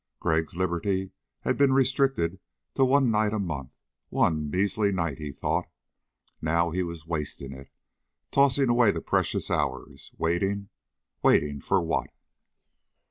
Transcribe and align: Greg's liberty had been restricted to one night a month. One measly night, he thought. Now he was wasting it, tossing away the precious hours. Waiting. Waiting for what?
Greg's 0.19 0.55
liberty 0.55 1.11
had 1.41 1.59
been 1.59 1.73
restricted 1.73 2.39
to 2.73 2.83
one 2.83 3.11
night 3.11 3.33
a 3.33 3.37
month. 3.37 3.69
One 4.09 4.49
measly 4.49 4.91
night, 4.91 5.19
he 5.19 5.31
thought. 5.31 5.69
Now 6.41 6.71
he 6.71 6.81
was 6.81 7.05
wasting 7.05 7.51
it, 7.51 7.69
tossing 8.31 8.67
away 8.67 8.89
the 8.89 9.01
precious 9.01 9.51
hours. 9.51 10.11
Waiting. 10.17 10.69
Waiting 11.21 11.61
for 11.61 11.83
what? 11.83 12.09